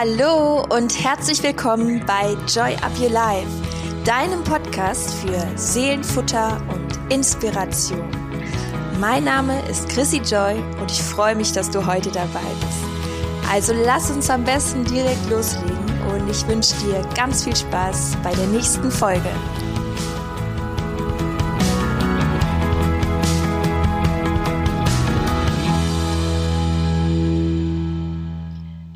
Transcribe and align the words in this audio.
Hallo 0.00 0.64
und 0.68 0.96
herzlich 1.02 1.42
willkommen 1.42 2.06
bei 2.06 2.36
Joy 2.46 2.72
Up 2.82 2.92
Your 3.00 3.10
Life, 3.10 3.48
deinem 4.04 4.44
Podcast 4.44 5.12
für 5.14 5.44
Seelenfutter 5.58 6.62
und 6.72 7.12
Inspiration. 7.12 8.08
Mein 9.00 9.24
Name 9.24 9.60
ist 9.68 9.88
Chrissy 9.88 10.18
Joy 10.18 10.62
und 10.80 10.88
ich 10.92 11.02
freue 11.02 11.34
mich, 11.34 11.50
dass 11.50 11.68
du 11.68 11.84
heute 11.84 12.12
dabei 12.12 12.46
bist. 12.60 13.50
Also 13.50 13.72
lass 13.72 14.08
uns 14.12 14.30
am 14.30 14.44
besten 14.44 14.84
direkt 14.84 15.28
loslegen 15.28 15.76
und 16.12 16.30
ich 16.30 16.46
wünsche 16.46 16.76
dir 16.76 17.02
ganz 17.16 17.42
viel 17.42 17.56
Spaß 17.56 18.18
bei 18.22 18.32
der 18.36 18.46
nächsten 18.46 18.92
Folge. 18.92 19.30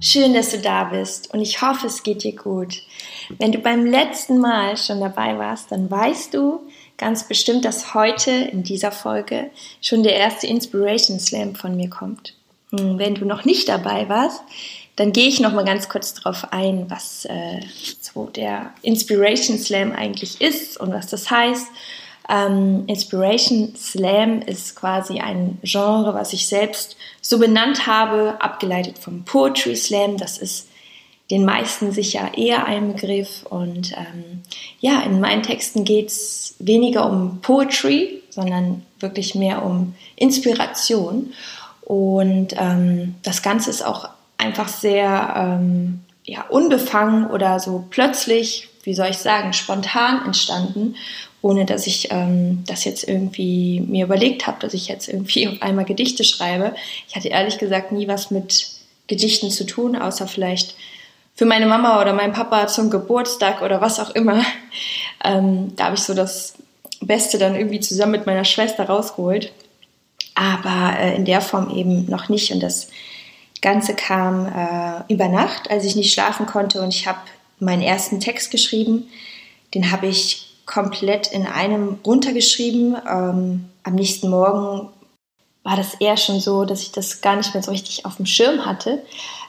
Schön, 0.05 0.35
dass 0.35 0.51
du 0.51 0.59
da 0.59 0.83
bist 0.83 1.33
und 1.33 1.41
ich 1.41 1.63
hoffe, 1.63 1.87
es 1.87 2.03
geht 2.03 2.25
dir 2.25 2.35
gut. 2.35 2.83
Wenn 3.39 3.53
du 3.53 3.59
beim 3.59 3.87
letzten 3.87 4.39
Mal 4.39 4.77
schon 4.77 4.99
dabei 4.99 5.39
warst, 5.39 5.71
dann 5.71 5.89
weißt 5.89 6.35
du 6.35 6.59
ganz 6.99 7.29
bestimmt, 7.29 7.65
dass 7.65 7.95
heute 7.95 8.33
in 8.33 8.65
dieser 8.65 8.91
Folge 8.91 9.51
schon 9.81 10.03
der 10.03 10.17
erste 10.17 10.49
Inspiration 10.49 11.21
Slam 11.21 11.55
von 11.55 11.77
mir 11.77 11.89
kommt. 11.89 12.35
Hm, 12.71 12.99
wenn 12.99 13.15
du 13.15 13.25
noch 13.25 13.45
nicht 13.45 13.69
dabei 13.69 14.09
warst, 14.09 14.43
dann 14.97 15.13
gehe 15.13 15.29
ich 15.29 15.39
noch 15.39 15.53
mal 15.53 15.65
ganz 15.65 15.89
kurz 15.89 16.15
darauf 16.15 16.53
ein, 16.53 16.91
was 16.91 17.25
äh, 17.27 17.61
so 18.01 18.25
der 18.27 18.73
Inspiration 18.83 19.57
Slam 19.57 19.93
eigentlich 19.93 20.41
ist 20.41 20.81
und 20.81 20.93
was 20.93 21.07
das 21.07 21.31
heißt 21.31 21.69
ähm, 22.29 22.85
Inspiration 22.87 23.75
Slam 23.77 24.43
ist 24.43 24.77
quasi 24.77 25.21
ein 25.21 25.59
Genre, 25.63 26.15
was 26.15 26.33
ich 26.33 26.47
selbst 26.47 26.97
so 27.21 27.39
benannt 27.39 27.87
habe, 27.87 28.37
abgeleitet 28.41 28.99
vom 28.99 29.25
Poetry 29.25 29.77
Slam. 29.77 30.17
Das 30.17 30.39
ist 30.39 30.69
den 31.31 31.45
meisten 31.45 31.93
sicher 31.93 32.33
eher 32.37 32.67
ein 32.67 32.93
Begriff. 32.93 33.45
Und 33.49 33.93
ähm, 33.93 34.43
ja, 34.81 35.01
in 35.01 35.21
meinen 35.21 35.43
Texten 35.43 35.85
geht 35.85 36.09
es 36.09 36.55
weniger 36.59 37.09
um 37.09 37.41
Poetry, 37.41 38.23
sondern 38.31 38.83
wirklich 39.01 39.35
mehr 39.35 39.65
um 39.65 39.95
Inspiration. 40.17 41.33
Und 41.83 42.55
ähm, 42.57 43.17
das 43.23 43.43
Ganze 43.43 43.71
ist 43.71 43.85
auch 43.85 44.09
einfach 44.39 44.69
sehr 44.69 45.35
ähm, 45.37 46.01
ja, 46.25 46.43
unbefangen 46.49 47.27
oder 47.27 47.59
so 47.59 47.85
plötzlich, 47.91 48.69
wie 48.85 48.95
soll 48.95 49.09
ich 49.09 49.19
sagen, 49.19 49.53
spontan 49.53 50.25
entstanden 50.25 50.95
ohne 51.43 51.67
dass 51.67 51.87
ich 51.87 52.11
ähm, 52.11 52.65
das 52.67 52.85
jetzt 52.85 53.07
irgendwie 53.07 53.81
mir 53.81 54.07
überlegt 54.07 54.47
habe, 54.47 54.61
dass 54.61 54.75
ich 54.75 54.89
jetzt 54.89 55.09
irgendwie 55.09 55.49
auf 55.49 55.61
einmal 55.61 55.85
Gedichte 55.85 56.25
schreibe. 56.25 56.75
Ich 57.09 57.17
hatte 57.17 57.29
ehrlich 57.29 57.59
gesagt 57.59 57.93
nie 57.93 58.09
was 58.09 58.31
mit 58.31 58.69
Gedichten 59.09 59.51
zu 59.51 59.67
tun, 59.67 59.97
außer 59.97 60.27
vielleicht 60.27 60.77
für 61.35 61.45
meine 61.45 61.67
Mama 61.67 62.01
oder 62.01 62.13
meinen 62.13 62.33
Papa 62.33 62.69
zum 62.69 62.91
Geburtstag 62.91 63.63
oder 63.63 63.81
was 63.81 64.01
auch 64.01 64.11
immer. 64.11 64.43
Ähm, 65.25 65.77
da 65.77 65.85
habe 65.85 65.95
ich 65.95 66.03
so 66.03 66.15
das 66.15 66.55
Beste 67.01 67.39
dann 67.39 67.55
irgendwie 67.55 67.79
zusammen 67.79 68.11
mit 68.11 68.27
meiner 68.27 68.45
Schwester 68.45 68.87
rausgeholt. 68.87 69.53
Aber 70.35 70.99
äh, 70.99 71.15
in 71.15 71.25
der 71.25 71.41
Form 71.41 71.71
eben 71.71 72.07
noch 72.07 72.29
nicht. 72.29 72.53
Und 72.53 72.61
das 72.61 72.89
Ganze 73.61 73.95
kam 73.95 74.47
äh, 74.47 75.13
über 75.13 75.29
Nacht, 75.29 75.71
als 75.71 75.85
ich 75.85 75.95
nicht 75.95 76.13
schlafen 76.13 76.47
konnte 76.47 76.83
und 76.83 76.93
ich 76.93 77.07
habe 77.07 77.21
meinen 77.61 77.83
ersten 77.83 78.19
Text 78.19 78.51
geschrieben. 78.51 79.09
Den 79.75 79.93
habe 79.93 80.09
ich 80.09 80.52
komplett 80.67 81.29
in 81.29 81.47
einem 81.47 81.99
runtergeschrieben. 82.05 82.97
Ähm, 83.09 83.69
am 83.83 83.95
nächsten 83.95 84.31
Morgen 84.31 84.89
war 85.63 85.77
das 85.77 85.95
eher 85.95 86.17
schon 86.17 86.41
so, 86.41 86.65
dass 86.65 86.83
ich 86.83 86.93
das 86.93 87.21
gar 87.21 87.37
nicht 87.37 87.55
mehr 87.55 87.63
so 87.63 87.71
richtig 87.71 88.05
auf 88.05 88.17
dem 88.17 88.27
Schirm 88.27 88.67
hatte. 88.67 89.03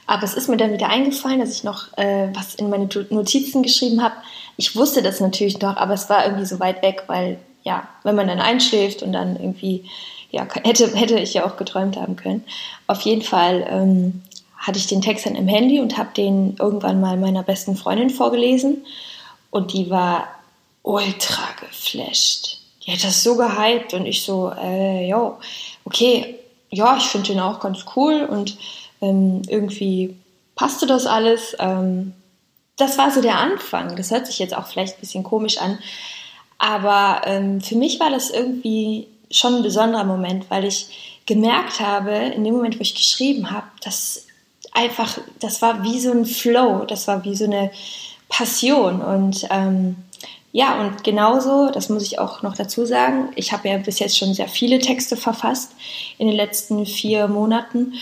Aber 0.06 0.24
es 0.24 0.34
ist 0.34 0.50
mir 0.50 0.58
dann 0.58 0.74
wieder 0.74 0.90
eingefallen, 0.90 1.40
dass 1.40 1.56
ich 1.56 1.64
noch 1.64 1.98
äh, 1.98 2.28
was 2.34 2.56
in 2.56 2.70
meine 2.70 2.90
Notizen 3.10 3.64
geschrieben 3.64 4.04
habe. 4.04 4.16
Ich 4.58 4.76
wusste 4.76 5.02
das 5.02 5.20
natürlich 5.20 5.60
noch, 5.60 5.78
aber 5.78 5.94
es 5.94 6.10
war 6.10 6.26
irgendwie 6.26 6.46
so 6.46 6.60
weit 6.60 6.82
weg, 6.84 7.04
weil 7.08 7.40
ja, 7.64 7.88
wenn 8.04 8.16
man 8.16 8.28
dann 8.28 8.40
einschläft 8.40 9.02
und 9.02 9.14
dann 9.14 9.38
irgendwie, 9.38 9.90
ja, 10.32 10.46
hätte, 10.64 10.94
hätte 10.96 11.18
ich 11.18 11.34
ja 11.34 11.46
auch 11.46 11.56
geträumt 11.58 11.96
haben 11.96 12.18
können. 12.18 12.44
Auf 12.88 13.02
jeden 13.02 13.22
Fall 13.22 13.66
ähm, 13.70 14.22
hatte 14.58 14.80
ich 14.80 14.88
den 14.88 15.02
Text 15.02 15.26
dann 15.26 15.36
im 15.36 15.48
Handy 15.48 15.80
und 15.80 15.98
habe 15.98 16.10
den 16.16 16.58
irgendwann 16.60 17.00
mal 17.00 17.18
meiner 17.18 17.44
besten 17.44 17.76
Freundin 17.78 18.10
vorgelesen. 18.10 18.86
Und 19.50 19.74
die 19.74 19.90
war 19.90 20.28
ultra 20.84 21.50
geflasht. 21.60 22.60
Die 22.86 22.92
hat 22.92 23.04
das 23.04 23.24
so 23.24 23.36
gehypt 23.36 23.94
und 23.94 24.06
ich 24.06 24.24
so, 24.24 24.52
äh, 24.52 25.10
jo, 25.10 25.38
okay, 25.86 26.36
ja, 26.70 26.98
ich 26.98 27.06
finde 27.06 27.30
den 27.30 27.40
auch 27.40 27.60
ganz 27.60 27.86
cool 27.96 28.28
und 28.30 28.58
ähm, 29.02 29.42
irgendwie 29.48 30.16
passte 30.56 30.86
das 30.86 31.06
alles. 31.06 31.56
Ähm, 31.60 32.14
das 32.76 32.98
war 32.98 33.12
so 33.12 33.22
der 33.22 33.40
Anfang. 33.40 33.96
Das 33.96 34.12
hört 34.12 34.28
sich 34.28 34.40
jetzt 34.40 34.56
auch 34.56 34.68
vielleicht 34.68 34.98
ein 34.98 35.00
bisschen 35.00 35.24
komisch 35.24 35.58
an, 35.58 35.80
aber 36.58 37.22
ähm, 37.26 37.62
für 37.62 37.76
mich 37.76 38.00
war 38.00 38.10
das 38.10 38.30
irgendwie 38.30 39.08
schon 39.32 39.56
ein 39.56 39.64
besonderer 39.64 40.04
Moment, 40.04 40.50
weil 40.50 40.66
ich 40.66 41.22
gemerkt 41.26 41.80
habe, 41.80 42.12
in 42.12 42.44
dem 42.44 42.56
Moment, 42.56 42.78
wo 42.78 42.82
ich 42.82 42.96
geschrieben 42.96 43.52
habe, 43.52 43.68
dass 43.82 44.26
einfach, 44.74 45.18
das 45.40 45.62
war 45.62 45.84
wie 45.84 46.00
so 46.00 46.12
ein 46.12 46.26
Flow, 46.26 46.86
das 46.86 47.08
war 47.08 47.24
wie 47.24 47.36
so 47.36 47.46
eine 47.46 47.72
Passion 48.30 49.02
und 49.02 49.48
ähm, 49.50 49.96
ja, 50.56 50.80
und 50.80 51.04
genauso, 51.04 51.72
das 51.72 51.90
muss 51.90 52.04
ich 52.04 52.20
auch 52.20 52.44
noch 52.44 52.56
dazu 52.56 52.86
sagen, 52.86 53.30
ich 53.36 53.52
habe 53.52 53.70
ja 53.70 53.78
bis 53.80 53.98
jetzt 53.98 54.16
schon 54.16 54.36
sehr 54.36 54.48
viele 54.48 54.78
Texte 54.78 55.18
verfasst 55.18 55.72
in 56.20 56.28
den 56.28 56.36
letzten 56.36 56.86
vier 56.86 57.28
Monaten. 57.28 57.94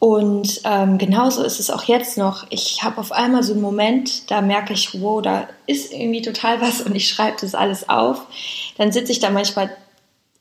Und 0.00 0.60
ähm, 0.64 0.98
genauso 0.98 1.42
ist 1.42 1.60
es 1.60 1.70
auch 1.70 1.84
jetzt 1.84 2.18
noch. 2.18 2.46
Ich 2.50 2.82
habe 2.82 2.98
auf 2.98 3.10
einmal 3.10 3.42
so 3.42 3.54
einen 3.54 3.62
Moment, 3.62 4.30
da 4.30 4.42
merke 4.42 4.74
ich, 4.74 5.00
wow, 5.00 5.22
da 5.22 5.48
ist 5.66 5.94
irgendwie 5.94 6.20
total 6.20 6.60
was 6.60 6.82
und 6.82 6.94
ich 6.94 7.08
schreibe 7.08 7.38
das 7.40 7.54
alles 7.54 7.88
auf. 7.88 8.26
Dann 8.76 8.92
sitze 8.92 9.12
ich 9.12 9.20
da 9.20 9.30
manchmal 9.30 9.74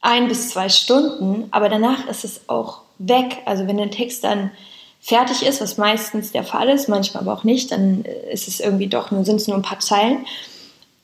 ein 0.02 0.28
bis 0.28 0.50
zwei 0.50 0.68
Stunden, 0.68 1.48
aber 1.52 1.70
danach 1.70 2.08
ist 2.10 2.26
es 2.26 2.42
auch 2.50 2.82
weg. 2.98 3.38
Also 3.46 3.68
wenn 3.68 3.78
der 3.78 3.90
Text 3.90 4.26
dann 4.26 4.52
fertig 5.00 5.46
ist, 5.46 5.62
was 5.62 5.78
meistens 5.78 6.34
der 6.34 6.44
Fall 6.44 6.68
ist, 6.68 6.90
manchmal 6.90 7.24
aber 7.24 7.32
auch 7.32 7.46
nicht, 7.46 7.72
dann 7.72 8.04
ist 8.04 8.50
es 8.50 8.60
irgendwie 8.60 8.88
doch 8.88 9.12
nur, 9.12 9.24
sind 9.24 9.38
es 9.38 9.48
nur 9.48 9.56
ein 9.56 9.64
paar 9.64 9.80
Zeilen. 9.80 10.26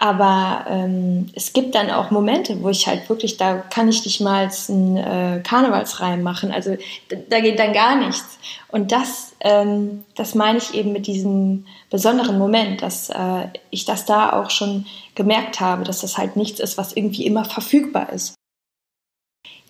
Aber 0.01 0.65
ähm, 0.69 1.25
es 1.35 1.51
gibt 1.51 1.75
dann 1.75 1.89
auch 1.89 2.09
Momente, 2.09 2.63
wo 2.63 2.69
ich 2.69 2.87
halt 2.87 3.09
wirklich, 3.09 3.35
da 3.35 3.57
kann 3.57 3.89
ich 3.89 4.05
nicht 4.05 4.21
mal 4.21 4.49
einen 4.69 4.95
äh, 4.95 5.41
Karnevalsreim 5.43 6.23
machen. 6.23 6.53
Also 6.53 6.77
da, 7.09 7.17
da, 7.29 7.41
geht 7.41 7.59
dann 7.59 7.73
gar 7.73 7.97
nichts. 7.97 8.39
Und 8.69 8.93
das, 8.93 9.33
ähm, 9.41 10.05
das 10.15 10.35
meine 10.35 10.59
ich 10.59 10.73
eben 10.73 10.93
mit 10.93 11.05
diesem 11.05 11.65
besonderen 11.89 12.39
Moment, 12.39 12.81
dass 12.81 13.09
äh, 13.09 13.47
ich 13.71 13.83
das 13.83 14.05
da 14.05 14.31
auch 14.31 14.51
schon 14.51 14.85
gemerkt 15.15 15.59
habe, 15.59 15.83
dass 15.83 15.99
das 15.99 16.17
halt 16.17 16.37
nichts 16.37 16.61
ist, 16.61 16.77
was 16.77 16.93
irgendwie 16.93 17.25
immer 17.25 17.43
verfügbar 17.43 18.13
ist. 18.13 18.35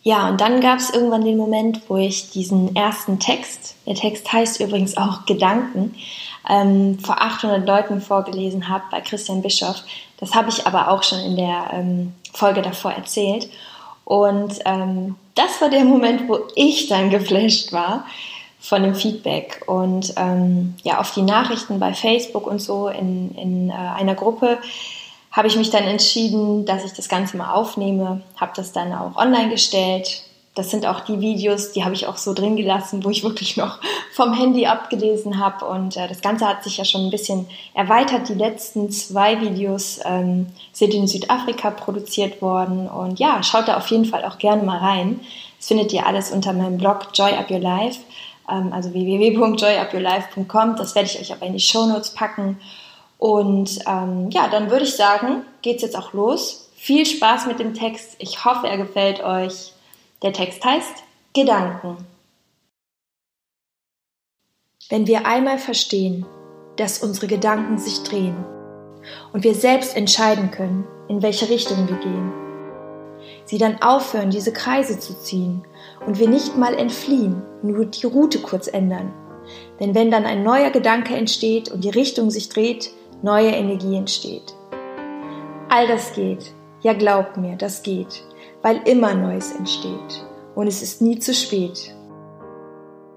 Ja, 0.04 0.30
und 0.30 0.40
dann 0.40 0.62
gab 0.62 0.78
es 0.78 0.92
irgendwann 0.92 1.26
den 1.26 1.38
Moment, 1.38 1.82
wo 1.90 1.98
ich 1.98 2.30
diesen 2.30 2.76
ersten 2.76 3.20
Text, 3.20 3.76
der 3.88 3.96
Text 3.96 4.32
heißt 4.32 4.60
übrigens 4.62 4.96
auch 4.96 5.26
Gedanken, 5.26 5.96
ähm, 6.48 7.00
vor 7.00 7.22
800 7.22 7.68
Leuten 7.68 8.02
vorgelesen 8.02 8.70
habe 8.70 8.84
bei 8.92 9.02
Christian 9.02 9.42
Bischoff. 9.42 9.84
Das 10.20 10.36
habe 10.36 10.50
ich 10.50 10.68
aber 10.68 10.90
auch 10.90 11.04
schon 11.04 11.20
in 11.20 11.36
der 11.36 11.70
ähm, 11.74 12.14
Folge 12.34 12.62
davor 12.62 12.92
erzählt. 12.92 13.50
Und 14.06 14.60
ähm, 14.66 15.16
das 15.36 15.62
war 15.62 15.70
der 15.70 15.86
Moment, 15.86 16.28
wo 16.28 16.40
ich 16.56 16.88
dann 16.88 17.10
geflasht 17.10 17.72
war 17.72 18.06
von 18.60 18.84
dem 18.84 18.96
Feedback. 18.96 19.64
Und 19.68 20.14
ähm, 20.18 20.76
ja, 20.84 21.00
auf 21.00 21.14
die 21.14 21.22
Nachrichten 21.22 21.80
bei 21.80 21.94
Facebook 21.94 22.48
und 22.48 22.60
so 22.60 22.90
in, 22.90 23.36
in 23.36 23.70
äh, 23.70 23.74
einer 23.74 24.16
Gruppe 24.16 24.58
habe 25.32 25.48
ich 25.48 25.56
mich 25.56 25.70
dann 25.70 25.84
entschieden, 25.84 26.66
dass 26.66 26.84
ich 26.84 26.94
das 26.94 27.08
Ganze 27.08 27.38
mal 27.38 27.54
aufnehme, 27.54 28.22
habe 28.36 28.52
das 28.56 28.72
dann 28.72 28.92
auch 28.94 29.16
online 29.16 29.50
gestellt, 29.50 30.24
das 30.60 30.72
sind 30.72 30.86
auch 30.86 31.00
die 31.00 31.22
Videos, 31.22 31.72
die 31.72 31.86
habe 31.86 31.96
ich 31.96 32.06
auch 32.06 32.18
so 32.18 32.34
drin 32.34 32.58
gelassen, 32.58 33.06
wo 33.06 33.10
ich 33.10 33.24
wirklich 33.24 33.56
noch 33.56 33.80
vom 34.12 34.34
Handy 34.34 34.66
abgelesen 34.66 35.40
habe. 35.40 35.64
Und 35.66 35.96
äh, 35.96 36.06
das 36.10 36.20
Ganze 36.20 36.46
hat 36.46 36.66
sich 36.66 36.76
ja 36.76 36.84
schon 36.84 37.06
ein 37.06 37.12
bisschen 37.12 37.48
erweitert. 37.74 38.28
Die 38.28 38.34
letzten 38.34 38.92
zwei 38.92 39.40
Videos 39.40 40.02
ähm, 40.04 40.48
sind 40.74 40.94
in 40.94 41.08
Südafrika 41.08 41.72
produziert 41.72 42.42
worden. 42.42 42.90
Und 42.90 43.20
ja, 43.20 43.42
schaut 43.42 43.70
da 43.70 43.78
auf 43.78 43.88
jeden 43.88 44.04
Fall 44.04 44.26
auch 44.26 44.38
gerne 44.38 44.62
mal 44.64 44.80
rein. 44.80 45.22
Das 45.58 45.70
findet 45.70 45.94
ihr 45.94 46.06
alles 46.06 46.30
unter 46.30 46.52
meinem 46.52 46.78
Blog 46.78 47.08
Joy 47.14 47.32
Up 47.32 47.50
Your 47.50 47.60
Life, 47.60 48.02
ähm, 48.52 48.74
also 48.74 48.92
www.joyupyourlife.com. 48.92 50.76
Das 50.76 50.94
werde 50.94 51.08
ich 51.08 51.22
euch 51.22 51.32
aber 51.32 51.46
in 51.46 51.54
die 51.54 51.62
Show 51.62 51.86
Notes 51.86 52.14
packen. 52.14 52.60
Und 53.18 53.80
ähm, 53.88 54.30
ja, 54.32 54.50
dann 54.50 54.70
würde 54.70 54.84
ich 54.84 54.98
sagen, 54.98 55.44
geht's 55.62 55.84
jetzt 55.84 55.98
auch 55.98 56.12
los. 56.12 56.70
Viel 56.76 57.06
Spaß 57.06 57.46
mit 57.46 57.60
dem 57.60 57.74
Text. 57.74 58.18
Ich 58.20 58.44
hoffe, 58.44 58.68
er 58.68 58.78
gefällt 58.78 59.24
euch. 59.24 59.72
Der 60.22 60.34
Text 60.34 60.66
heißt 60.66 61.04
Gedanken. 61.34 61.98
Wenn 64.90 65.08
wir 65.08 65.26
einmal 65.26 65.58
verstehen, 65.58 66.26
dass 66.76 67.02
unsere 67.02 67.28
Gedanken 67.28 67.78
sich 67.78 68.04
drehen 68.04 68.36
und 69.32 69.46
wir 69.46 69.56
selbst 69.56 69.96
entscheiden 69.96 70.52
können, 70.52 70.86
in 71.08 71.22
welche 71.22 71.50
Richtung 71.50 71.88
wir 71.88 71.98
gehen, 71.98 72.34
sie 73.46 73.58
dann 73.58 73.82
aufhören, 73.82 74.30
diese 74.30 74.52
Kreise 74.52 75.00
zu 75.00 75.18
ziehen 75.18 75.64
und 76.06 76.20
wir 76.20 76.28
nicht 76.28 76.58
mal 76.58 76.74
entfliehen, 76.74 77.42
nur 77.62 77.86
die 77.86 78.06
Route 78.06 78.40
kurz 78.40 78.68
ändern, 78.68 79.14
Denn 79.80 79.96
wenn 79.96 80.12
dann 80.12 80.26
ein 80.26 80.44
neuer 80.44 80.70
Gedanke 80.70 81.16
entsteht 81.16 81.72
und 81.72 81.84
die 81.84 81.90
Richtung 81.90 82.30
sich 82.30 82.50
dreht, 82.50 82.92
neue 83.22 83.52
Energie 83.52 83.96
entsteht. 83.96 84.54
All 85.70 85.88
das 85.88 86.14
geht. 86.14 86.54
Ja, 86.82 86.94
glaubt 86.94 87.36
mir, 87.38 87.58
das 87.58 87.84
geht, 87.84 88.24
weil 88.62 88.82
immer 88.86 89.14
Neues 89.14 89.54
entsteht. 89.54 90.26
Und 90.56 90.68
es 90.68 90.82
ist 90.82 91.02
nie 91.02 91.20
zu 91.20 91.34
spät. 91.34 91.94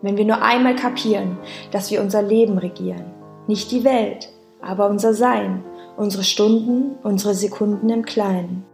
Wenn 0.01 0.17
wir 0.17 0.25
nur 0.25 0.43
einmal 0.43 0.75
kapieren, 0.75 1.39
dass 1.71 1.91
wir 1.91 2.01
unser 2.01 2.23
Leben 2.23 2.59
regieren, 2.59 3.05
nicht 3.47 3.71
die 3.71 3.85
Welt, 3.85 4.29
aber 4.61 4.89
unser 4.89 5.15
Sein, 5.15 5.63
unsere 5.97 6.25
Stunden, 6.25 6.97
unsere 7.05 7.35
Sekunden 7.35 7.89
im 7.89 8.05
Kleinen. 8.05 8.65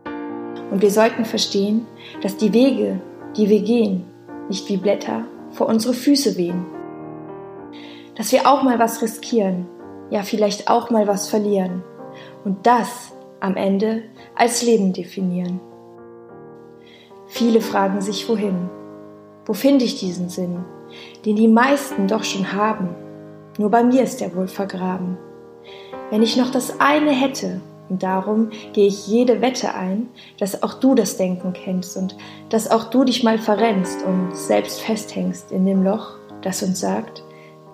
Und 0.70 0.80
wir 0.80 0.90
sollten 0.90 1.24
verstehen, 1.24 1.86
dass 2.22 2.36
die 2.36 2.52
Wege, 2.54 3.00
die 3.36 3.50
wir 3.50 3.60
gehen, 3.60 4.04
nicht 4.48 4.68
wie 4.70 4.78
Blätter 4.78 5.24
vor 5.50 5.66
unsere 5.66 5.94
Füße 5.94 6.36
wehen. 6.36 6.64
Dass 8.14 8.32
wir 8.32 8.46
auch 8.46 8.62
mal 8.62 8.78
was 8.78 9.02
riskieren, 9.02 9.66
ja 10.10 10.22
vielleicht 10.22 10.70
auch 10.70 10.88
mal 10.90 11.06
was 11.06 11.28
verlieren 11.28 11.82
und 12.44 12.66
das 12.66 13.12
am 13.40 13.56
Ende 13.56 14.02
als 14.34 14.62
Leben 14.62 14.92
definieren. 14.92 15.60
Viele 17.26 17.60
fragen 17.60 18.00
sich 18.00 18.28
wohin. 18.28 18.70
Wo 19.44 19.52
finde 19.52 19.84
ich 19.84 19.98
diesen 19.98 20.28
Sinn, 20.28 20.64
den 21.24 21.36
die 21.36 21.48
meisten 21.48 22.08
doch 22.08 22.24
schon 22.24 22.52
haben? 22.52 22.94
Nur 23.58 23.70
bei 23.70 23.82
mir 23.82 24.02
ist 24.02 24.22
er 24.22 24.34
wohl 24.34 24.48
vergraben. 24.48 25.18
Wenn 26.10 26.22
ich 26.22 26.36
noch 26.36 26.50
das 26.50 26.80
eine 26.80 27.10
hätte, 27.10 27.60
und 27.88 28.02
darum 28.02 28.50
gehe 28.72 28.86
ich 28.86 29.06
jede 29.06 29.40
Wette 29.40 29.74
ein, 29.74 30.08
dass 30.38 30.62
auch 30.62 30.74
du 30.74 30.94
das 30.94 31.16
Denken 31.16 31.52
kennst 31.52 31.96
und 31.96 32.16
dass 32.50 32.70
auch 32.70 32.84
du 32.84 33.04
dich 33.04 33.24
mal 33.24 33.38
verrennst 33.38 34.04
und 34.04 34.36
selbst 34.36 34.80
festhängst 34.80 35.52
in 35.52 35.64
dem 35.64 35.82
Loch, 35.82 36.16
das 36.42 36.62
uns 36.62 36.80
sagt, 36.80 37.22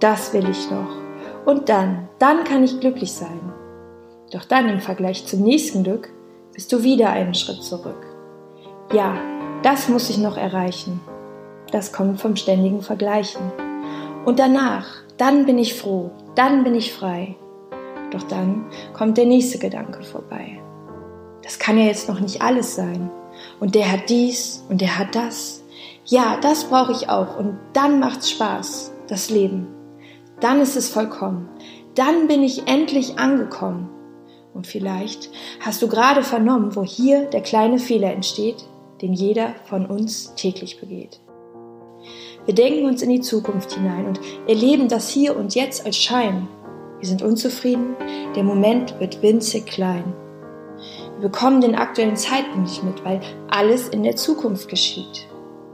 das 0.01 0.33
will 0.33 0.49
ich 0.49 0.71
noch. 0.71 0.97
Und 1.45 1.69
dann, 1.69 2.09
dann 2.19 2.45
kann 2.45 2.63
ich 2.63 2.81
glücklich 2.81 3.13
sein. 3.13 3.54
Doch 4.35 4.45
dann 4.45 4.69
im 4.69 4.81
Vergleich 4.81 5.27
zum 5.27 5.43
nächsten 5.43 5.85
Glück 5.85 6.11
bist 6.53 6.73
du 6.73 6.83
wieder 6.83 7.11
einen 7.11 7.35
Schritt 7.35 7.63
zurück. 7.63 8.05
Ja, 8.93 9.17
das 9.63 9.89
muss 9.89 10.11
ich 10.11 10.19
noch 10.19 10.37
erreichen. 10.37 11.01
Das 11.71 11.93
kommt 11.93 12.21
vom 12.21 12.35
ständigen 12.35 12.83
Vergleichen. 12.83 13.53
Und 14.25 14.41
danach, 14.41 14.87
dann 15.19 15.47
bin 15.47 15.57
ich 15.57 15.75
froh, 15.75 16.11
dann 16.35 16.65
bin 16.65 16.75
ich 16.75 16.93
frei. 16.93 17.37
Doch 18.11 18.25
dann 18.25 18.67
kommt 18.93 19.19
der 19.19 19.27
nächste 19.27 19.59
Gedanke 19.61 20.03
vorbei. 20.03 20.61
Das 21.45 21.61
kann 21.61 21.79
ja 21.79 21.85
jetzt 21.85 22.09
noch 22.09 22.19
nicht 22.19 22.43
alles 22.43 22.75
sein. 22.75 23.11
Und 23.61 23.77
der 23.77 23.93
hat 23.93 24.11
dies 24.11 24.65
und 24.69 24.81
der 24.81 24.99
hat 24.99 25.15
das. 25.15 25.63
Ja, 26.07 26.39
das 26.41 26.65
brauche 26.65 26.91
ich 26.91 27.09
auch. 27.09 27.39
Und 27.39 27.57
dann 27.73 28.01
macht's 28.01 28.31
Spaß, 28.31 28.93
das 29.07 29.31
Leben. 29.31 29.69
Dann 30.41 30.61
ist 30.61 30.75
es 30.75 30.89
vollkommen. 30.89 31.49
Dann 31.95 32.27
bin 32.27 32.43
ich 32.43 32.67
endlich 32.67 33.21
angekommen. 33.21 33.91
Und 34.55 34.67
vielleicht 34.67 35.31
hast 35.61 35.83
du 35.83 35.89
gerade 35.89 36.23
vernommen, 36.23 36.77
wo 36.77 36.85
hier 36.85 37.25
der 37.25 37.43
kleine 37.43 37.79
Fehler 37.79 38.13
entsteht, 38.13 38.65
den 39.03 39.13
jeder 39.13 39.55
von 39.67 39.85
uns 39.87 40.35
täglich 40.37 40.81
begeht. 40.81 41.21
Wir 42.47 42.55
denken 42.55 42.87
uns 42.87 43.03
in 43.03 43.11
die 43.11 43.21
Zukunft 43.21 43.73
hinein 43.73 44.07
und 44.07 44.21
erleben 44.47 44.89
das 44.89 45.09
hier 45.09 45.37
und 45.37 45.55
jetzt 45.55 45.85
als 45.85 45.97
Schein, 45.97 46.47
wir 47.05 47.09
sind 47.11 47.23
unzufrieden, 47.23 47.97
der 48.35 48.45
Moment 48.45 48.99
wird 48.99 49.21
winzig 49.21 49.67
klein. 49.67 50.15
Wir 51.19 51.29
bekommen 51.29 51.61
den 51.61 51.75
aktuellen 51.75 52.17
Zeitpunkt 52.17 52.69
nicht 52.69 52.83
mit, 52.83 53.05
weil 53.05 53.21
alles 53.51 53.89
in 53.89 54.03
der 54.03 54.17
Zukunft 54.17 54.69
geschieht. 54.69 55.27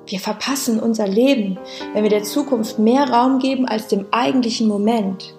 Wir 0.06 0.18
verpassen 0.18 0.80
unser 0.80 1.06
Leben, 1.06 1.56
wenn 1.92 2.02
wir 2.02 2.10
der 2.10 2.24
Zukunft 2.24 2.80
mehr 2.80 3.08
Raum 3.08 3.38
geben 3.38 3.68
als 3.68 3.86
dem 3.86 4.06
eigentlichen 4.10 4.66
Moment. 4.66 5.34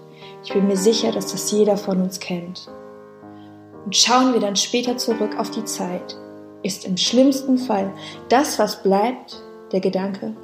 Ich 0.46 0.54
bin 0.54 0.68
mir 0.68 0.78
sicher, 0.78 1.12
dass 1.12 1.34
das 1.34 1.52
jeder 1.52 1.76
von 1.76 2.02
uns 2.02 2.22
kennt. 2.22 2.70
Und 3.86 3.96
schauen 3.96 4.34
wir 4.34 4.40
dann 4.40 4.56
später 4.56 4.98
zurück 4.98 5.38
auf 5.38 5.50
die 5.52 5.66
Zeit, 5.66 6.16
ist 6.64 6.86
im 6.86 6.98
schlimmsten 6.98 7.58
Fall 7.58 7.92
das, 8.30 8.60
was 8.60 8.84
bleibt, 8.84 9.42
der 9.72 9.80
Gedanke, 9.80 10.36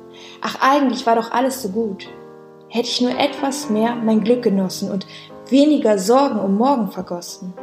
ach 0.41 0.57
eigentlich 0.61 1.05
war 1.05 1.15
doch 1.15 1.31
alles 1.31 1.61
so 1.61 1.69
gut. 1.69 2.07
Hätte 2.69 2.87
ich 2.87 3.01
nur 3.01 3.17
etwas 3.17 3.69
mehr 3.69 3.95
mein 3.95 4.23
Glück 4.23 4.43
genossen 4.43 4.91
und 4.91 5.05
weniger 5.49 5.97
Sorgen 5.97 6.39
um 6.39 6.57
morgen 6.57 6.91
vergossen, 6.91 7.53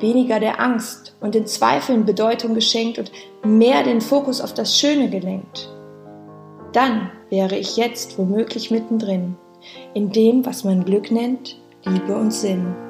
weniger 0.00 0.40
der 0.40 0.60
Angst 0.60 1.14
und 1.20 1.34
den 1.34 1.46
Zweifeln 1.46 2.04
Bedeutung 2.04 2.54
geschenkt 2.54 2.98
und 2.98 3.10
mehr 3.44 3.82
den 3.82 4.00
Fokus 4.00 4.40
auf 4.40 4.54
das 4.54 4.78
Schöne 4.78 5.10
gelenkt. 5.10 5.70
Dann 6.72 7.10
wäre 7.30 7.56
ich 7.56 7.76
jetzt 7.76 8.18
womöglich 8.18 8.70
mittendrin, 8.70 9.36
in 9.94 10.10
dem, 10.10 10.46
was 10.46 10.64
man 10.64 10.84
Glück 10.84 11.10
nennt, 11.10 11.58
Liebe 11.84 12.16
und 12.16 12.32
Sinn. 12.32 12.85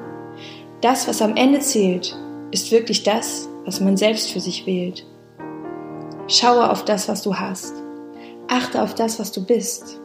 Das, 0.81 1.09
was 1.09 1.23
am 1.23 1.37
Ende 1.37 1.61
zählt, 1.61 2.17
ist 2.51 2.71
wirklich 2.71 3.03
das, 3.03 3.49
was 3.65 3.81
man 3.81 3.97
selbst 3.97 4.31
für 4.31 4.41
sich 4.41 4.67
wählt. 4.67 5.07
Schaue 6.29 6.71
auf 6.71 6.85
das, 6.85 7.09
was 7.09 7.23
du 7.23 7.35
hast. 7.35 7.75
Achte 8.49 8.83
auf 8.83 8.95
das, 8.95 9.19
was 9.19 9.33
du 9.33 9.45
bist. 9.45 10.01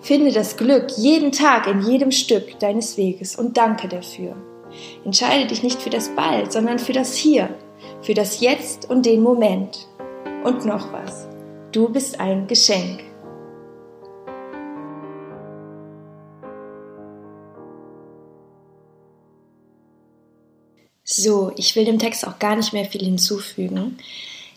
Finde 0.00 0.32
das 0.32 0.56
Glück 0.56 0.90
jeden 0.96 1.32
Tag 1.32 1.66
in 1.66 1.82
jedem 1.82 2.10
Stück 2.10 2.58
deines 2.58 2.96
Weges 2.96 3.36
und 3.36 3.56
danke 3.56 3.88
dafür. 3.88 4.36
Entscheide 5.04 5.46
dich 5.46 5.62
nicht 5.62 5.80
für 5.80 5.90
das 5.90 6.08
Bald, 6.10 6.52
sondern 6.52 6.78
für 6.78 6.92
das 6.92 7.14
Hier, 7.14 7.48
für 8.02 8.14
das 8.14 8.40
Jetzt 8.40 8.88
und 8.88 9.06
den 9.06 9.22
Moment. 9.22 9.88
Und 10.44 10.64
noch 10.64 10.92
was. 10.92 11.28
Du 11.72 11.88
bist 11.88 12.18
ein 12.20 12.46
Geschenk. 12.46 13.09
So, 21.12 21.52
ich 21.56 21.74
will 21.74 21.84
dem 21.84 21.98
Text 21.98 22.26
auch 22.26 22.38
gar 22.38 22.56
nicht 22.56 22.72
mehr 22.72 22.84
viel 22.84 23.02
hinzufügen 23.02 23.98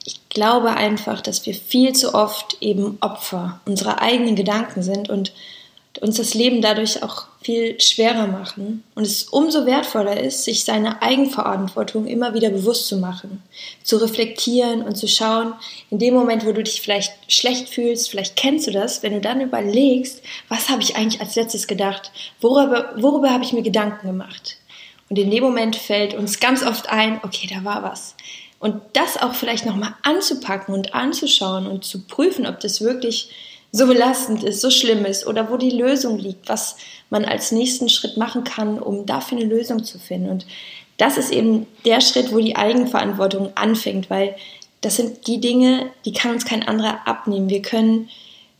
ich 0.05 0.29
glaube 0.29 0.71
einfach, 0.71 1.21
dass 1.21 1.45
wir 1.45 1.53
viel 1.53 1.93
zu 1.93 2.13
oft 2.13 2.57
eben 2.61 2.97
Opfer 3.01 3.61
unserer 3.65 4.01
eigenen 4.01 4.35
Gedanken 4.35 4.83
sind 4.83 5.09
und 5.09 5.31
uns 6.01 6.17
das 6.17 6.33
Leben 6.33 6.61
dadurch 6.61 7.03
auch 7.03 7.27
viel 7.41 7.79
schwerer 7.79 8.25
machen 8.25 8.83
und 8.95 9.03
es 9.03 9.25
umso 9.25 9.65
wertvoller 9.65 10.19
ist, 10.19 10.43
sich 10.43 10.63
seine 10.63 11.01
Eigenverantwortung 11.01 12.07
immer 12.07 12.33
wieder 12.33 12.49
bewusst 12.49 12.87
zu 12.87 12.97
machen, 12.97 13.43
zu 13.83 13.97
reflektieren 13.97 14.81
und 14.81 14.95
zu 14.95 15.07
schauen, 15.07 15.53
in 15.91 15.99
dem 15.99 16.15
Moment, 16.15 16.45
wo 16.45 16.51
du 16.51 16.63
dich 16.63 16.81
vielleicht 16.81 17.13
schlecht 17.31 17.69
fühlst, 17.69 18.09
vielleicht 18.09 18.35
kennst 18.35 18.67
du 18.67 18.71
das, 18.71 19.03
wenn 19.03 19.13
du 19.13 19.21
dann 19.21 19.41
überlegst, 19.41 20.23
was 20.49 20.69
habe 20.69 20.81
ich 20.81 20.95
eigentlich 20.95 21.21
als 21.21 21.35
letztes 21.35 21.67
gedacht, 21.67 22.11
worüber, 22.41 22.93
worüber 22.97 23.29
habe 23.29 23.43
ich 23.43 23.53
mir 23.53 23.61
Gedanken 23.61 24.07
gemacht. 24.07 24.57
Und 25.13 25.19
in 25.19 25.29
dem 25.29 25.43
Moment 25.43 25.75
fällt 25.75 26.15
uns 26.15 26.39
ganz 26.39 26.65
oft 26.65 26.89
ein, 26.89 27.19
okay, 27.21 27.47
da 27.47 27.63
war 27.63 27.83
was. 27.83 28.15
Und 28.57 28.81
das 28.93 29.15
auch 29.15 29.35
vielleicht 29.35 29.63
nochmal 29.63 29.93
anzupacken 30.01 30.73
und 30.73 30.95
anzuschauen 30.95 31.67
und 31.67 31.85
zu 31.85 32.07
prüfen, 32.07 32.47
ob 32.47 32.59
das 32.61 32.81
wirklich 32.81 33.29
so 33.71 33.85
belastend 33.85 34.43
ist, 34.43 34.59
so 34.59 34.71
schlimm 34.71 35.05
ist 35.05 35.27
oder 35.27 35.51
wo 35.51 35.57
die 35.57 35.69
Lösung 35.69 36.17
liegt, 36.17 36.49
was 36.49 36.77
man 37.11 37.25
als 37.25 37.51
nächsten 37.51 37.89
Schritt 37.89 38.17
machen 38.17 38.43
kann, 38.43 38.79
um 38.79 39.05
dafür 39.05 39.37
eine 39.37 39.45
Lösung 39.45 39.83
zu 39.83 39.99
finden. 39.99 40.31
Und 40.31 40.47
das 40.97 41.19
ist 41.19 41.31
eben 41.31 41.67
der 41.85 42.01
Schritt, 42.01 42.31
wo 42.31 42.39
die 42.39 42.55
Eigenverantwortung 42.55 43.51
anfängt, 43.53 44.09
weil 44.09 44.35
das 44.81 44.95
sind 44.95 45.27
die 45.27 45.41
Dinge, 45.41 45.91
die 46.05 46.13
kann 46.13 46.31
uns 46.31 46.43
kein 46.43 46.67
anderer 46.67 47.07
abnehmen. 47.07 47.51
Wir 47.51 47.61
können 47.61 48.09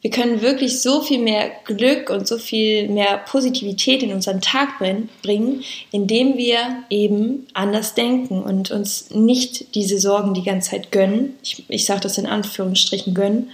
wir 0.03 0.11
können 0.11 0.41
wirklich 0.41 0.81
so 0.81 1.01
viel 1.01 1.19
mehr 1.19 1.49
Glück 1.63 2.09
und 2.09 2.27
so 2.27 2.37
viel 2.37 2.89
mehr 2.89 3.19
Positivität 3.19 4.03
in 4.03 4.11
unseren 4.11 4.41
Tag 4.41 4.77
bringen, 4.77 5.63
indem 5.91 6.37
wir 6.37 6.57
eben 6.89 7.47
anders 7.53 7.95
denken 7.95 8.43
und 8.43 8.69
uns 8.69 9.11
nicht 9.11 9.73
diese 9.75 9.97
Sorgen 9.99 10.33
die 10.33 10.43
ganze 10.43 10.71
Zeit 10.71 10.91
gönnen. 10.91 11.37
Ich, 11.41 11.63
ich 11.69 11.85
sage 11.85 12.01
das 12.01 12.17
in 12.17 12.25
Anführungsstrichen 12.25 13.13
gönnen. 13.13 13.51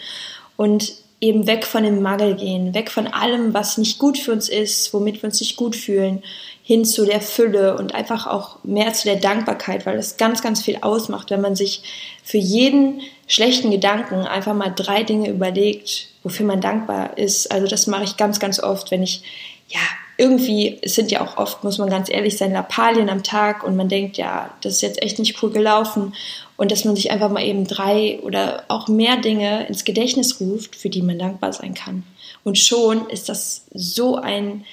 Und 0.58 0.94
eben 1.22 1.46
weg 1.46 1.68
von 1.68 1.84
dem 1.84 2.02
Mangel 2.02 2.36
gehen, 2.36 2.74
weg 2.74 2.90
von 2.90 3.06
allem, 3.06 3.54
was 3.54 3.78
nicht 3.78 4.00
gut 4.00 4.18
für 4.18 4.32
uns 4.32 4.50
ist, 4.50 4.92
womit 4.94 5.22
wir 5.22 5.26
uns 5.26 5.40
nicht 5.40 5.56
gut 5.56 5.76
fühlen, 5.76 6.24
hin 6.64 6.84
zu 6.84 7.06
der 7.06 7.22
Fülle 7.22 7.78
und 7.78 7.94
einfach 7.94 8.26
auch 8.26 8.64
mehr 8.64 8.94
zu 8.94 9.06
der 9.06 9.18
Dankbarkeit, 9.18 9.86
weil 9.86 9.98
es 9.98 10.18
ganz, 10.18 10.42
ganz 10.42 10.62
viel 10.62 10.78
ausmacht, 10.82 11.30
wenn 11.30 11.42
man 11.42 11.56
sich 11.56 11.82
für 12.24 12.38
jeden 12.38 13.02
schlechten 13.28 13.70
Gedanken 13.70 14.16
einfach 14.16 14.54
mal 14.54 14.74
drei 14.76 15.04
Dinge 15.04 15.30
überlegt, 15.30 16.09
wofür 16.24 16.46
man 16.46 16.62
dankbar 16.62 17.18
ist. 17.18 17.52
Also 17.52 17.68
das 17.68 17.88
mache 17.88 18.04
ich 18.04 18.18
ganz, 18.18 18.40
ganz 18.40 18.60
oft, 18.60 18.92
wenn 18.92 19.04
ich, 19.04 19.24
ja, 19.68 19.80
irgendwie, 20.18 20.78
es 20.82 20.96
sind 20.96 21.12
ja 21.12 21.22
auch 21.22 21.38
oft, 21.38 21.64
muss 21.64 21.78
man 21.78 21.90
ganz 21.90 22.10
ehrlich 22.10 22.38
sein, 22.38 22.52
Lappalien 22.52 23.10
am 23.10 23.24
Tag 23.24 23.64
und 23.64 23.78
man 23.78 23.88
denkt, 23.88 24.18
ja, 24.18 24.54
das 24.62 24.74
ist 24.74 24.82
jetzt 24.82 25.02
echt 25.02 25.18
nicht 25.18 25.42
cool 25.42 25.50
gelaufen. 25.50 26.14
Und 26.58 26.72
dass 26.72 26.84
man 26.84 26.98
sich 26.98 27.10
einfach 27.10 27.30
mal 27.30 27.44
eben 27.44 27.66
drei 27.66 28.20
oder 28.22 28.64
auch 28.68 28.90
mehr 28.90 29.16
Dinge 29.16 29.66
ins 29.68 29.86
Gedächtnis 29.86 30.42
ruft, 30.42 30.76
für 30.76 30.90
die 30.90 31.02
man 31.02 31.18
dankbar 31.18 31.54
sein 31.54 31.74
kann. 31.74 32.04
Und 32.44 32.58
schon 32.58 33.08
ist 33.10 33.30
das 33.30 33.64
so 33.74 34.18
ein 34.18 34.66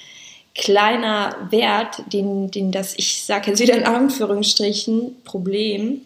kleiner 0.53 1.47
Wert, 1.49 2.03
den, 2.11 2.51
den 2.51 2.73
das, 2.73 2.95
ich 2.97 3.23
sage 3.23 3.51
jetzt 3.51 3.61
wieder 3.61 3.75
in 3.75 3.85
Anführungsstrichen, 3.85 5.15
Problem 5.23 6.01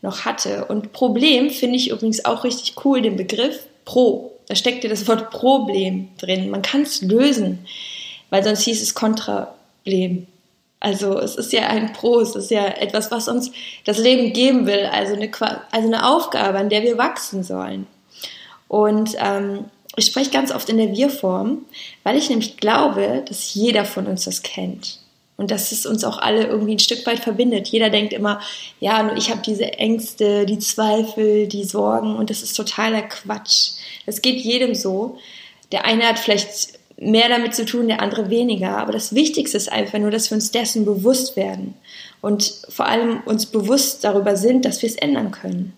noch 0.00 0.24
hatte. 0.24 0.64
Und 0.66 0.92
Problem 0.92 1.50
finde 1.50 1.76
ich 1.76 1.90
übrigens 1.90 2.24
auch 2.24 2.44
richtig 2.44 2.74
cool, 2.84 3.02
den 3.02 3.16
Begriff 3.16 3.66
Pro. 3.84 4.31
Da 4.52 4.56
steckt 4.56 4.84
ja 4.84 4.90
das 4.90 5.08
Wort 5.08 5.30
Problem 5.30 6.10
drin. 6.18 6.50
Man 6.50 6.60
kann 6.60 6.82
es 6.82 7.00
lösen. 7.00 7.64
weil 8.28 8.44
sonst 8.44 8.64
hieß 8.64 8.82
es 8.82 8.94
Kontraleben. 8.94 10.26
Also 10.78 11.18
es 11.18 11.36
ist 11.36 11.54
ja 11.54 11.68
ein 11.68 11.94
Pro, 11.94 12.20
es 12.20 12.36
ist 12.36 12.50
ja 12.50 12.66
etwas, 12.66 13.10
was 13.10 13.28
uns 13.28 13.50
das 13.86 13.96
Leben 13.96 14.34
geben 14.34 14.66
will, 14.66 14.84
also 14.92 15.14
eine, 15.14 15.30
also 15.70 15.86
eine 15.86 16.06
Aufgabe, 16.06 16.58
an 16.58 16.68
der 16.68 16.82
wir 16.82 16.98
wachsen 16.98 17.42
sollen. 17.42 17.86
Und 18.68 19.16
ähm, 19.18 19.64
ich 19.96 20.04
spreche 20.04 20.30
ganz 20.30 20.52
oft 20.52 20.68
in 20.68 20.76
der 20.76 20.92
Wir-Form, 20.92 21.64
weil 22.02 22.18
ich 22.18 22.28
nämlich 22.28 22.58
glaube, 22.58 23.22
dass 23.26 23.54
jeder 23.54 23.86
von 23.86 24.06
uns 24.06 24.26
das 24.26 24.42
kennt. 24.42 24.98
Und 25.42 25.50
dass 25.50 25.72
es 25.72 25.86
uns 25.86 26.04
auch 26.04 26.18
alle 26.18 26.46
irgendwie 26.46 26.76
ein 26.76 26.78
Stück 26.78 27.04
weit 27.04 27.18
verbindet. 27.18 27.66
Jeder 27.66 27.90
denkt 27.90 28.12
immer, 28.12 28.40
ja, 28.78 29.02
nur 29.02 29.16
ich 29.16 29.28
habe 29.28 29.42
diese 29.44 29.72
Ängste, 29.72 30.46
die 30.46 30.60
Zweifel, 30.60 31.48
die 31.48 31.64
Sorgen 31.64 32.14
und 32.14 32.30
das 32.30 32.44
ist 32.44 32.56
totaler 32.56 33.02
Quatsch. 33.02 33.72
Das 34.06 34.22
geht 34.22 34.36
jedem 34.36 34.76
so. 34.76 35.18
Der 35.72 35.84
eine 35.84 36.04
hat 36.04 36.20
vielleicht 36.20 36.78
mehr 36.96 37.28
damit 37.28 37.56
zu 37.56 37.64
tun, 37.64 37.88
der 37.88 38.00
andere 38.00 38.30
weniger. 38.30 38.78
Aber 38.78 38.92
das 38.92 39.16
Wichtigste 39.16 39.56
ist 39.56 39.72
einfach 39.72 39.98
nur, 39.98 40.12
dass 40.12 40.30
wir 40.30 40.36
uns 40.36 40.52
dessen 40.52 40.84
bewusst 40.84 41.34
werden 41.34 41.74
und 42.20 42.62
vor 42.68 42.86
allem 42.86 43.20
uns 43.24 43.46
bewusst 43.46 44.04
darüber 44.04 44.36
sind, 44.36 44.64
dass 44.64 44.80
wir 44.80 44.88
es 44.88 44.94
ändern 44.94 45.32
können. 45.32 45.76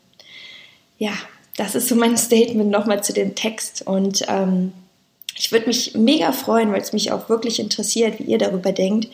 Ja, 0.98 1.14
das 1.56 1.74
ist 1.74 1.88
so 1.88 1.94
mein 1.94 2.18
Statement 2.18 2.70
nochmal 2.70 3.02
zu 3.02 3.14
dem 3.14 3.34
Text. 3.34 3.80
Und 3.86 4.26
ähm, 4.28 4.74
ich 5.36 5.50
würde 5.52 5.66
mich 5.66 5.94
mega 5.94 6.32
freuen, 6.32 6.72
weil 6.72 6.80
es 6.80 6.92
mich 6.92 7.10
auch 7.12 7.28
wirklich 7.28 7.58
interessiert, 7.58 8.18
wie 8.18 8.24
ihr 8.24 8.38
darüber 8.38 8.72
denkt, 8.72 9.08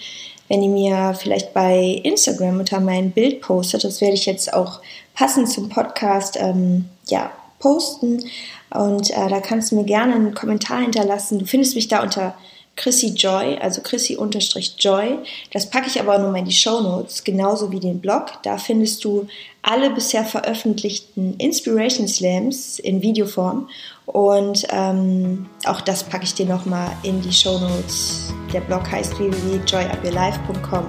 wenn 0.50 0.62
ihr 0.62 0.69
mir 0.69 1.14
vielleicht 1.14 1.54
bei 1.54 2.00
Instagram 2.02 2.59
unter 2.59 2.80
mein 2.80 3.12
Bild 3.12 3.40
postet. 3.40 3.85
Das 3.85 4.00
werde 4.00 4.14
ich 4.14 4.26
jetzt 4.26 4.52
auch 4.52 4.80
passend 5.14 5.49
zum 5.49 5.69
Podcast 5.69 6.37
ähm, 6.38 6.87
ja, 7.07 7.30
posten. 7.61 8.25
Und 8.71 9.11
äh, 9.11 9.28
da 9.28 9.40
kannst 9.40 9.71
du 9.71 9.76
mir 9.76 9.85
gerne 9.85 10.14
einen 10.14 10.35
Kommentar 10.35 10.80
hinterlassen. 10.80 11.38
Du 11.38 11.47
findest 11.47 11.76
mich 11.76 11.87
da 11.87 12.02
unter 12.02 12.35
Chrissy 12.76 13.08
Joy, 13.08 13.58
also 13.60 13.82
Chrissy-Joy. 13.82 15.18
Das 15.52 15.68
packe 15.68 15.88
ich 15.88 16.00
aber 16.00 16.14
auch 16.14 16.18
nochmal 16.18 16.40
in 16.40 16.46
die 16.46 16.52
Show 16.52 16.80
Notes, 16.80 17.22
genauso 17.24 17.70
wie 17.70 17.80
den 17.80 18.00
Blog. 18.00 18.42
Da 18.42 18.56
findest 18.56 19.04
du 19.04 19.26
alle 19.62 19.90
bisher 19.90 20.24
veröffentlichten 20.24 21.34
Inspiration 21.36 22.08
Slams 22.08 22.78
in 22.78 23.02
Videoform. 23.02 23.68
Und 24.06 24.66
ähm, 24.70 25.46
auch 25.66 25.80
das 25.82 26.02
packe 26.02 26.24
ich 26.24 26.34
dir 26.34 26.46
nochmal 26.46 26.90
in 27.02 27.20
die 27.20 27.32
Show 27.32 27.58
Notes. 27.58 28.32
Der 28.52 28.60
Blog 28.60 28.90
heißt 28.90 29.18
www.joyupyourlife.com. 29.18 30.86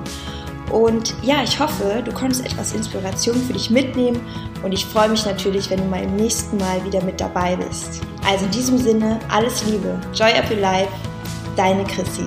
Und 0.72 1.14
ja, 1.22 1.44
ich 1.44 1.60
hoffe, 1.60 2.02
du 2.04 2.14
konntest 2.14 2.46
etwas 2.46 2.74
Inspiration 2.74 3.36
für 3.36 3.54
dich 3.54 3.70
mitnehmen 3.70 4.22
und 4.64 4.72
ich 4.72 4.86
freue 4.86 5.10
mich 5.10 5.26
natürlich, 5.26 5.70
wenn 5.70 5.80
du 5.80 5.86
mal 5.86 6.02
im 6.02 6.16
nächsten 6.16 6.56
Mal 6.58 6.84
wieder 6.86 7.04
mit 7.04 7.20
dabei 7.20 7.58
bist. 7.58 8.00
Also 8.26 8.46
in 8.46 8.52
diesem 8.52 8.78
Sinne, 8.78 9.20
alles 9.30 9.66
Liebe, 9.66 10.00
Joy 10.14 10.32
Up 10.32 10.50
Your 10.50 10.60
Life, 10.60 10.90
deine 11.56 11.84
Chrissy. 11.86 12.26